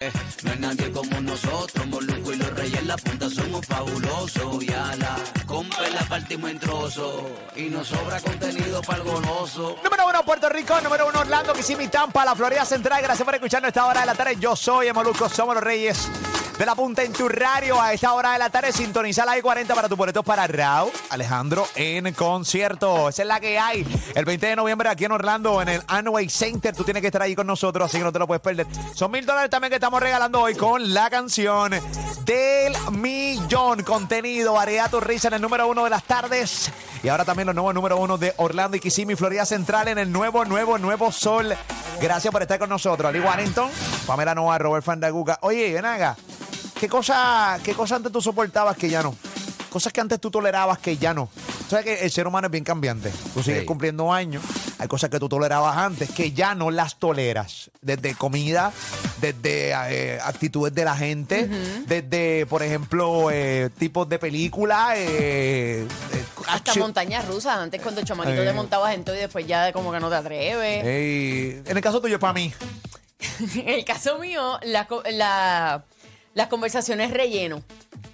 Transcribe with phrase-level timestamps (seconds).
[0.00, 4.64] No hay nadie como nosotros, Moluco y los reyes la punta somos fabulosos.
[4.64, 7.24] Y a la compa la partimos en trozos.
[7.54, 9.76] Y nos sobra contenido para el goloso.
[9.84, 13.02] Número uno Puerto Rico, número uno Orlando, Kissimmee, Tampa, la Florida Central.
[13.02, 14.36] Gracias por escucharnos esta hora de la tarde.
[14.40, 16.08] Yo soy Emoluco, somos los Reyes
[16.60, 17.80] de la Punta en tu radio.
[17.80, 21.66] A esta hora de la tarde sintoniza la I-40 para tu boleto para Raúl Alejandro
[21.74, 23.08] en concierto.
[23.08, 23.86] Esa es la que hay.
[24.14, 26.76] El 20 de noviembre aquí en Orlando, en el Anway Center.
[26.76, 28.66] Tú tienes que estar ahí con nosotros, así que no te lo puedes perder.
[28.94, 31.72] Son mil dólares también que estamos regalando hoy con la canción
[32.26, 33.82] del millón.
[33.82, 36.70] Contenido, Area tu risa en el número uno de las tardes.
[37.02, 40.12] Y ahora también los nuevos número uno de Orlando y Kissimmee, Florida Central en el
[40.12, 41.56] nuevo, nuevo, nuevo sol.
[42.02, 43.08] Gracias por estar con nosotros.
[43.08, 43.70] Ali Warrington,
[44.06, 45.38] Pamela Noa, Robert Fandaguca.
[45.40, 45.86] Oye, ven.
[46.80, 49.14] ¿Qué cosa, ¿Qué cosa antes tú soportabas que ya no?
[49.68, 51.28] Cosas que antes tú tolerabas que ya no.
[51.68, 53.12] sabes que el ser humano es bien cambiante.
[53.34, 53.66] Tú sigues Sí.
[53.66, 54.42] cumpliendo años.
[54.78, 57.70] Hay cosas que tú tolerabas antes que ya no las toleras.
[57.80, 58.72] Desde comida,
[59.20, 61.46] desde eh, actitudes de la gente,
[61.86, 64.94] desde, por ejemplo, eh, tipos de películas.
[64.96, 67.56] eh, eh, Hasta montañas rusas.
[67.58, 68.46] Antes cuando chamaquito Eh.
[68.46, 70.82] te montabas en todo y después ya como que no te atreves.
[70.84, 72.52] Eh, en el caso tuyo, para mí.
[73.54, 75.84] En el caso mío, la-
[76.34, 77.62] las conversaciones relleno.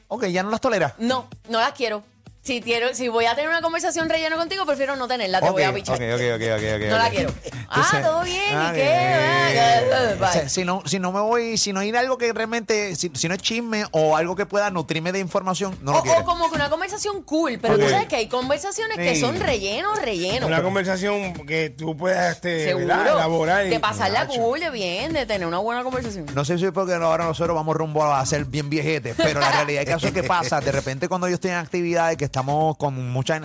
[0.08, 0.94] Ok, ya no las toleras.
[0.98, 2.02] No, no las quiero.
[2.46, 5.40] Si, quiero, si voy a tener una conversación relleno contigo, prefiero no tenerla.
[5.40, 5.96] Te voy a pichar.
[5.96, 7.10] ok, ok, ok, ok, ok, No la ok.
[7.10, 7.34] quiero.
[7.68, 8.82] Ah, Entonces- todo bien, Ah, ¿y qué?
[8.82, 10.20] bien.
[10.22, 10.48] O sea, bye.
[10.48, 13.34] si, no, si no me voy, si no hay algo que realmente, si, si no
[13.34, 16.20] es chisme o algo que pueda nutrirme de información, no lo O, quiero.
[16.20, 17.80] o como que una conversación cool, pero Ok.
[17.80, 19.20] tú sabes que hay conversaciones que Sí.
[19.20, 20.46] son relleno, relleno.
[20.46, 22.86] Una conversación que tú puedas este, Seguro.
[22.86, 23.06] ¿verdad?
[23.16, 23.66] elaborar.
[23.66, 24.40] y- de pasarla Nacho.
[24.40, 26.26] cool, de bien, de tener una buena conversación.
[26.34, 29.50] No sé si es porque ahora nosotros vamos rumbo a ser bien viejetes, pero la
[29.66, 30.60] realidad es que eso es que pasa.
[30.60, 33.40] De repente cuando yo estoy en actividades que estamos con mucha...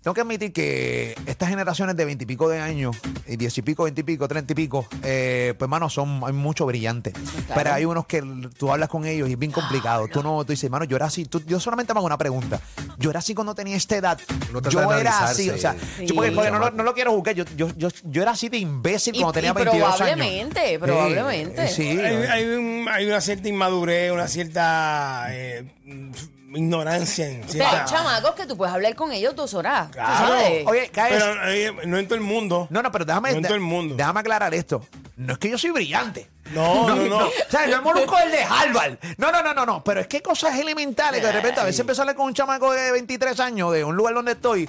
[0.00, 4.26] Tengo que admitir que estas generaciones de veintipico de años, y diez y pico, veintipico,
[4.26, 7.12] treinta y pico, eh, pues mano, son, hay mucho brillante.
[7.54, 8.20] Pero hay unos que
[8.58, 10.08] tú hablas con ellos y es bien complicado.
[10.08, 11.24] Tú no, tú dices, mano, yo era así.
[11.26, 12.60] Tú- yo solamente me hago una pregunta.
[12.98, 14.18] Yo era así cuando tenía esta edad.
[14.70, 16.06] Yo era así, o sea, Sí.
[16.06, 17.36] yo porque, porque no, lo- no lo quiero juzgar.
[17.36, 19.96] Yo, yo, yo, yo era así de imbécil Y- cuando tenía y 22 años.
[19.98, 21.64] probablemente, probablemente.
[21.66, 21.88] Eh, sí.
[22.00, 25.64] Hay, hay un- hay una cierta inmadurez, una cierta eh,
[26.58, 29.86] ignorancia en Pero hay chamacos que tú puedes hablar con ellos dos horas.
[29.88, 30.28] tú Claro.
[30.28, 30.66] sabes.
[30.66, 31.22] Oye, caes.
[31.22, 32.66] Pero eh, no en todo el mundo.
[32.70, 33.94] No, no, pero déjame, No en todo el mundo.
[33.96, 34.84] déjame aclarar esto.
[35.16, 36.28] No es que yo soy brillante.
[36.52, 37.18] No, no, no.
[37.28, 38.98] O sea, yo el molusco es el de Harvard.
[39.18, 39.84] No, no, no, no, no.
[39.84, 42.26] Pero es que hay cosas elementales que de repente a veces empiezo a hablar con
[42.26, 44.68] un chamaco de 23 años de un lugar donde estoy.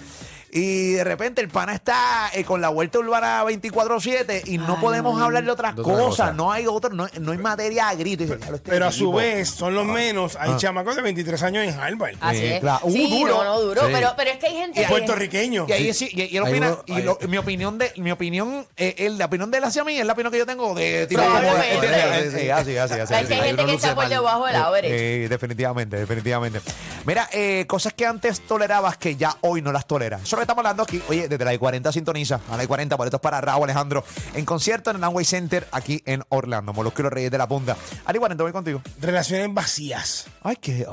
[0.55, 4.81] Y de repente el pana está eh, con la vuelta urbana 24-7 y no Ay,
[4.81, 6.07] podemos hablar de otras De otra cosas.
[6.09, 6.33] cosa.
[6.33, 8.23] No hay otro, no, no hay materia a grito.
[8.23, 9.13] Y dice, "Diablo, este Pero a su tipo".
[9.13, 10.35] vez, son los menos.
[10.39, 12.15] Hay chamacos de 23 años en Harvard.
[12.21, 12.59] Así Sí, es.
[12.59, 12.79] claro.
[12.83, 13.33] Uh, sí, duro.
[13.37, 13.81] no, no, duro.
[13.87, 13.91] Sí.
[13.93, 14.89] Pero, pero es que hay gente Y que...
[14.89, 15.67] puertorriqueños.
[15.69, 18.11] Y ahí sí, y, y él opina, uno- y hay- lo- mi opinión de, mi
[18.11, 20.75] opinión, eh, el- la opinión de él hacia mí es la opinión que yo tengo
[20.75, 21.73] de tipo como- Probablemente.
[21.87, 22.33] ¿entiendes?
[22.33, 23.33] Así, así, así, Es que hay así.
[23.33, 24.09] gente uno que luce está por mal.
[24.11, 25.23] debajo del average.
[25.25, 26.59] Eh, definitivamente, definitivamente.
[27.05, 30.21] Mira, eh, cosas que antes tolerabas que ya hoy no las toleras.
[30.23, 31.01] Eso es lo que estamos hablando aquí.
[31.09, 32.39] Oye, desde la I-40 sintoniza.
[32.51, 34.03] A la I-40, boletos para Raúl Alejandro.
[34.33, 36.73] En concierto en el Amway Center aquí en Orlando.
[36.73, 37.75] Molusco y los Reyes de la Punta.
[38.05, 38.81] Ali 40, voy contigo.
[38.99, 40.27] Relaciones vacías.
[40.43, 40.85] Ay, qué.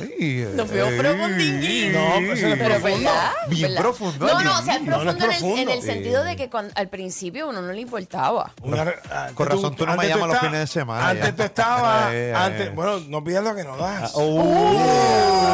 [0.00, 1.92] Ay, Nos eh, profundinguín.
[1.92, 2.98] No, pues es Pero profundo.
[3.10, 3.32] ¿verdad?
[3.48, 3.80] Bien ¿verdad?
[3.82, 6.50] profundo, No, no, o sea, es No, no profundo, en, el, en sentido de que
[6.50, 8.52] cuando- al principio uno no le importaba.
[8.62, 11.36] Una- antes con razón tú no me llamas los fines de semana, Antes ya.
[11.36, 12.04] tú estabas.
[12.34, 12.74] Antes, ay.
[12.74, 14.12] bueno, no pidas lo que no das.
[14.14, 15.50] Oh.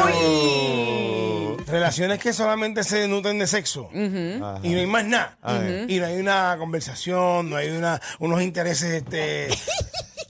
[1.67, 3.89] Relaciones que solamente se nutren de sexo.
[3.93, 5.37] Y no hay más nada.
[5.87, 9.03] Y no hay una conversación, no hay una, unos intereses.
[9.03, 9.47] Este,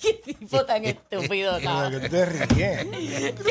[0.02, 1.56] Qué tipo tan estúpido.
[1.56, 2.02] de lo cabrón.
[2.02, 2.86] que tú te ríes.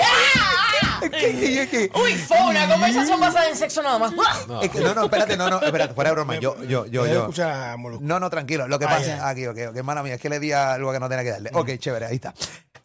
[1.94, 4.12] Uy, fue una conversación basada en sexo nada más.
[4.62, 6.36] Es que- no, no, espérate, no, no, espérate, fuera de broma.
[6.38, 7.20] Yo, yo, yo, Deja de yo.
[7.22, 8.04] escuchar a Molusco.
[8.04, 8.68] No, no, tranquilo.
[8.68, 9.28] Lo que Ah, pasa ya.
[9.28, 11.50] aquí, ok, ok, mala mía, es que le di algo que no tenía que darle.
[11.52, 12.30] Ok, chévere, ahí está.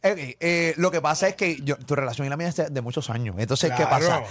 [0.03, 2.69] Ok, eh, lo que pasa es que yo- tu relación y la mía es de,
[2.69, 3.35] de muchos años.
[3.38, 3.89] Entonces, ¿qué Claro.
[3.89, 4.23] pasa?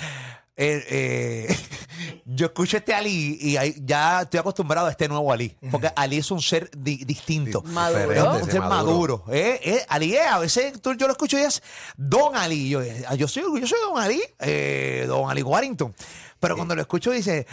[0.63, 1.59] Eh, eh,
[2.27, 5.57] yo escucho este Ali y ahí ya estoy acostumbrado a este nuevo Ali.
[5.71, 7.63] Porque Ali es un ser di- distinto.
[7.63, 8.13] Maduro.
[8.37, 9.25] Es un ser maduro.
[9.33, 11.63] Eh, eh, Ali es, a veces tú- yo lo escucho y es
[11.97, 12.69] Don Ali.
[12.69, 15.95] Yo, eh, yo, soy, yo soy Don Ali, eh, Don Ali Warrington.
[16.39, 17.47] Pero cuando lo escucho dice,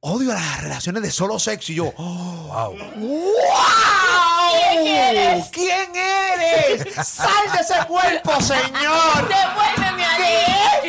[0.00, 1.72] odio las relaciones de solo sexo.
[1.72, 2.76] Y yo, oh, wow.
[4.52, 5.46] ¿Quién eres?
[5.50, 6.94] ¿Quién eres?
[7.06, 9.28] ¡Sal de ese cuerpo, señor!
[9.28, 10.83] Devuélveme a Mira,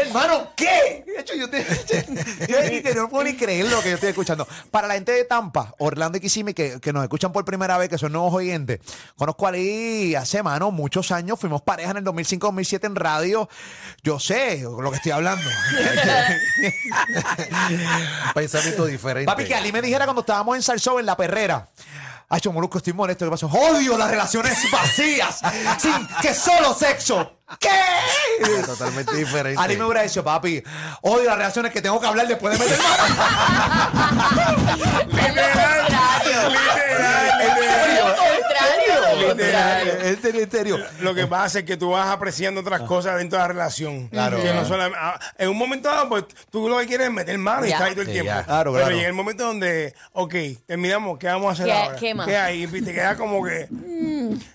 [0.00, 1.04] hermano, ¿qué?
[1.06, 1.64] De hecho, yo, te,
[2.48, 4.46] yo que no puedo ni creer lo que yo estoy escuchando.
[4.70, 7.88] Para la gente de Tampa, Orlando y Kissimmee, que, que nos escuchan por primera vez,
[7.88, 8.80] que son nuevos oyentes,
[9.16, 11.38] conozco a Ali hace, mano, muchos años.
[11.38, 13.48] Fuimos pareja en el 2005-2007 en radio.
[14.02, 15.44] Yo sé lo que estoy hablando.
[18.34, 19.26] Pensamiento diferente.
[19.26, 21.68] Papi, que Ali me dijera cuando estábamos en Salsó, en La Perrera.
[22.32, 23.24] Ay, yo, Molusco, estoy molesto.
[23.24, 23.48] ¿Qué pasó?
[23.48, 25.40] Odio las relaciones vacías,
[25.78, 27.39] sin que solo sexo.
[27.58, 27.70] ¿Qué?
[28.64, 29.60] Totalmente diferente.
[29.60, 30.62] Ari me hubiera dicho, papi,
[31.02, 32.78] odio las relaciones que tengo que hablar después de meter
[35.34, 35.59] mano.
[40.22, 40.78] Serio, en serio.
[41.00, 44.08] Lo que pasa es que tú vas apreciando otras cosas dentro de la relación.
[44.08, 44.42] Claro.
[44.42, 47.36] Que no solamente- ah, en un momento dado, pues tú lo que quieres es meter
[47.38, 48.26] mano y estar ahí todo el Sí, tiempo.
[48.32, 48.44] ya.
[48.44, 48.96] Claro, Pero claro.
[48.96, 50.34] llega el momento donde, ok,
[50.66, 51.96] terminamos, ¿qué vamos a hacer ¿Qué- ahora?
[51.96, 52.28] qué más?
[52.28, 52.64] hay?
[52.64, 53.68] Y te queda como que.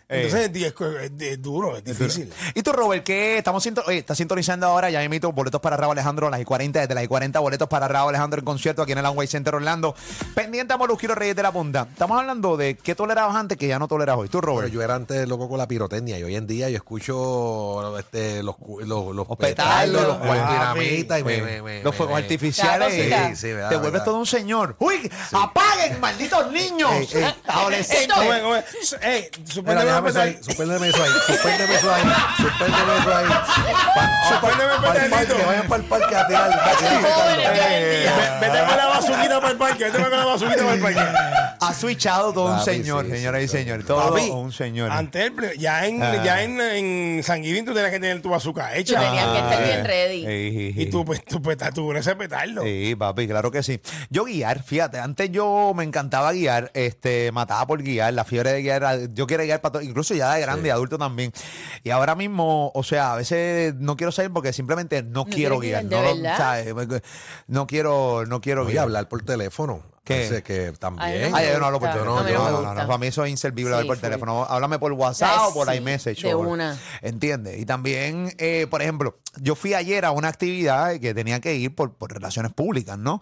[0.07, 2.31] Entonces es, es- es duro, es difícil.
[2.53, 4.89] ¿Y tú, Robert, qué estamos sinto- oye, estás sintonizando ahora?
[4.89, 7.67] Ya emito boletos para Raúl Alejandro a las y 40, desde las y 40 boletos
[7.67, 9.95] para Raúl Alejandro en concierto aquí en el Amway Center Orlando.
[10.35, 11.87] Pendiente a Molusquero Reyes de la Punta.
[11.91, 14.29] Estamos hablando de qué tolerabas antes que ya no toleras hoy.
[14.29, 14.71] Tú, Pero Robert.
[14.71, 18.55] yo era antes loco con la pirotecnia y hoy en día yo escucho este, los,
[18.57, 20.53] cu- los, los, Los petardos, los papi.
[20.53, 22.87] dinamitas y me, me- me- los fuegos artificiales.
[22.87, 23.29] Cada cosita.
[23.29, 24.05] Sí, sí, verdad, te vuelves verdad.
[24.05, 24.75] todo un señor.
[24.79, 25.11] ¡Uy!
[25.31, 26.91] ¡Apaguen, malditos niños!
[26.91, 27.35] Ey, ey.
[27.47, 28.07] Adolescentes.
[28.09, 28.63] Esto- Oye, oye,
[29.01, 30.43] ey, Mira, suspéndeme déjame eso a ahí, empezar.
[30.55, 32.03] suspéndeme eso ahí, suspéndeme eso ahí,
[32.37, 33.25] suspéndeme eso ahí.
[33.95, 35.33] Pa- Suspéndeme pa- pa'l petardito.
[35.35, 36.49] parque, vayan para el parque a tirar,
[38.41, 41.01] Vete con la basuquita para el parque, vete con la basuquita para el parque.
[41.67, 43.57] Ha switchado todo un Papi, señor, sí, señoras sí, y sí.
[43.57, 43.85] señores.
[43.85, 44.91] Todo Papi, un señor.
[44.91, 46.23] Antes, ya en, Ah.
[46.23, 48.99] ya en, en San Guivín tú tenías que tener tu bazooka Tú hecha.
[48.99, 49.83] tenías que estar Ah, bien eh.
[49.83, 50.25] ready.
[50.25, 52.63] Ey, Y tú, pues, tu peta, tú ese petardo.
[52.63, 53.79] Sí, papi, claro que sí.
[54.09, 58.61] Yo guiar, fíjate, antes yo me encantaba guiar, este, mataba por guiar, la fiebre de
[58.61, 61.31] guiar, era- yo quiero guiar para todo, incluso ya de grande, adulto también.
[61.83, 65.83] Y ahora mismo, o sea, a veces no quiero salir porque simplemente no, quiero quieres
[65.83, 65.85] guiar.
[65.87, 66.37] guiar, No, ¿de lo- verdad?
[66.37, 66.73] ¿sabes?
[66.73, 67.01] Porque
[67.47, 68.83] No quiero, no quiero Voy a guiar.
[68.83, 69.83] hablar por teléfono.
[70.05, 70.13] ¿Qué?
[70.13, 71.33] Parece que también.
[71.35, 72.03] Ay, yo no hablo por gusta.
[72.03, 72.15] teléfono.
[72.15, 74.01] No, no me no, no, no, Para mí eso es inservible Sí, hablar por full.
[74.03, 74.45] teléfono.
[74.47, 76.21] Háblame por WhatsApp O por sí, iMessage.
[76.21, 76.77] de una.
[77.01, 77.59] ¿Entiendes?
[77.59, 81.73] Y también, eh, por ejemplo, yo fui ayer a una actividad que tenía que ir
[81.75, 83.21] por, por relaciones públicas, ¿no?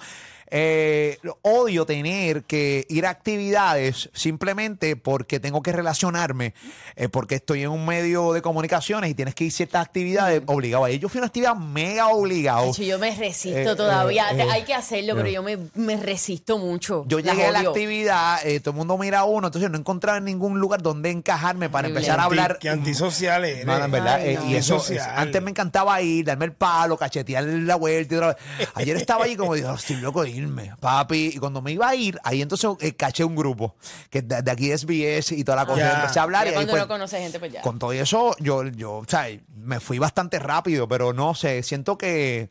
[0.56, 6.54] Eh, odio tener que ir a actividades simplemente porque tengo que relacionarme,
[6.96, 10.44] eh, porque estoy en un medio de comunicaciones y tienes que ir a ciertas actividades
[10.46, 11.00] obligado a ir.
[11.00, 12.66] Yo fui a una actividad mega obligado.
[12.66, 14.30] De hecho, yo me resisto Eh, todavía.
[14.32, 17.04] eh, eh, Hay que hacerlo, pero yo me, me resisto mucho.
[17.08, 20.20] Yo llegué a la actividad, eh, todo el mundo mira a uno, entonces no encontraba
[20.20, 22.00] en ningún lugar donde encajarme para Horrible.
[22.02, 22.60] empezar a hablar.
[22.60, 23.66] Qué antisocial eres.
[23.66, 24.46] Mano, en verdad, Ay, no.
[24.52, 24.84] y eso,
[25.16, 28.70] antes me encantaba ir, darme el palo, cachetear la vuelta y otra vez.
[28.76, 31.32] Ayer estaba allí como digo, estoy loco de irme, papi.
[31.36, 33.76] Y cuando me iba a ir, ahí entonces eh, caché un grupo
[34.10, 35.80] que de, de aquí de SBS y toda la cosa.
[35.80, 35.92] Ya.
[35.92, 37.62] y empecé a hablar Ya y ahí, cuando pues, no conoce gente, pues ya.
[37.62, 41.98] con todo eso, yo, yo, o sea, me fui bastante rápido, pero no sé, siento
[41.98, 42.50] que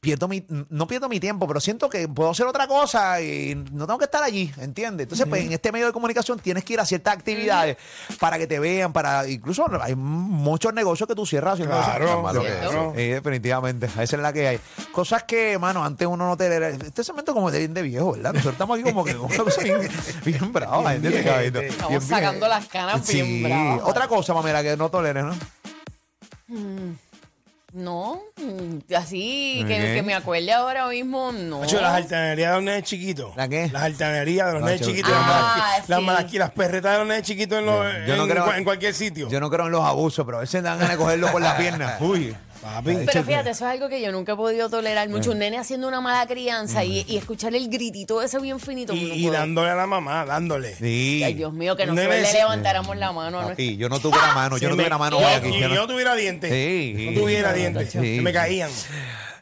[0.00, 3.86] pierdo mi, no pierdo mi tiempo, pero siento que puedo hacer otra cosa y no
[3.86, 5.04] tengo que estar allí, ¿entiendes?
[5.04, 7.76] Entonces, pues en este medio de comunicación tienes que ir a ciertas actividades
[8.20, 11.58] para que te vean, para, incluso hay muchos negocios que tú cierras.
[11.58, 12.92] Claro, claro.
[12.96, 13.86] Sí, definitivamente.
[13.86, 14.60] Esa es la que hay.
[14.92, 16.46] Cosas que, mano, antes uno no te...
[16.86, 18.32] Este segmento como de bien de viejo, ¿verdad?
[18.32, 19.88] Nosotros estamos aquí como que una cosa bien,
[20.24, 21.24] bien brava, ¿entiendes?
[21.24, 21.64] Bien, bien.
[21.64, 22.02] Estamos Bien, bien.
[22.08, 23.42] sacando las canas bien Sí.
[23.42, 23.80] bravas.
[23.84, 25.34] Otra cosa, mamera, que no toleres, ¿no?
[27.76, 31.62] No, mm, así que, que me acuerde ahora mismo, no.
[31.62, 33.36] Hacho, las altanerías de los nenes chiquitos.
[33.36, 33.68] ¿La qué?
[33.70, 35.10] Las altanerías de los nenes chiquitos.
[35.10, 36.38] las, Ah, las, sí.
[36.38, 38.94] las perretas de los nenes chiquitos en, los- Yo no en, creo- cua- en cualquier
[38.94, 39.28] sitio.
[39.28, 41.54] Yo no creo en los abusos, pero a veces dan ganas de cogerlo por las
[41.56, 42.00] piernas.
[42.00, 42.34] Uy.
[42.60, 42.96] Papi.
[43.06, 45.30] Pero fíjate, eso es algo que yo nunca he podido tolerar mucho.
[45.32, 48.92] Un nene haciendo una mala crianza y, y escuchar el gritito ese bien finito.
[48.94, 50.74] y, dándole a la mamá, dándole.
[50.74, 51.22] Sí.
[51.24, 52.36] Ay, Dios mío, que Un nosotros nene le sí.
[52.38, 53.50] levantáramos la mano a nuestro.
[53.52, 55.48] Papi, yo no tuve la mano, yo no tuve la mano y- hoy aquí.
[55.48, 56.50] Y yo yo no- no tuviera dientes.
[56.50, 57.10] Sí.
[57.12, 57.90] No tuviera dientes.
[57.92, 58.16] Sí.
[58.16, 58.70] Se me caían.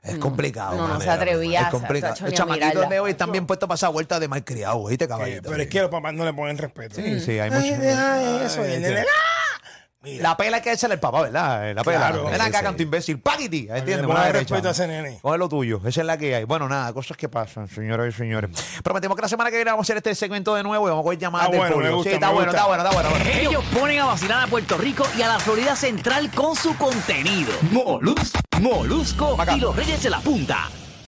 [0.02, 0.76] Es complicado.
[0.76, 2.12] No, no se atrevía Es a- complicado.
[2.12, 2.88] tacho, Los ni a chamaquitos mirarla.
[2.90, 5.48] de hoy están bien puestos para esa vuelta de malcriado, ¿oíste, Eh, caballito?
[5.50, 6.96] pero es que los papás no le ponen respeto.
[6.96, 7.80] Sí, sí, hay Ay, mucho.
[7.80, 8.68] deja eso.
[8.68, 9.33] Y el nene, ¡ah!
[10.04, 11.74] Mira, La pela hay que echarle al papá, ¿verdad?
[11.74, 11.96] La pela.
[11.98, 12.24] Claro.
[12.26, 13.18] Ven acá, canto imbécil.
[13.20, 13.68] ¡Paquiti!
[13.70, 14.06] ¿Entiendes?
[14.06, 14.54] ponga derecha.
[14.54, 15.18] respeto a ese nene.
[15.22, 15.80] Coge lo tuyo.
[15.84, 16.44] Esa es la que hay.
[16.44, 18.50] Bueno, nada, cosas que pasan, señoras y señores.
[18.82, 21.02] Prometemos que la semana que viene vamos a hacer este segmento de nuevo y vamos
[21.02, 21.96] a coger llamadas Ah, del bueno, me público.
[21.96, 23.48] gusta, sí, está bueno, está bueno, está bueno, está bueno.
[23.48, 27.52] Ellos ponen a vacilar a Puerto Rico y a la Florida Central con su contenido.
[27.70, 30.68] Molus, Molusco y los Reyes de la Punta.